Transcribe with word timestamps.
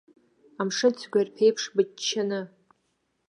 Амшын 0.59 0.91
цәқәырԥеиԥш 0.99 1.63
быччаны. 1.75 2.41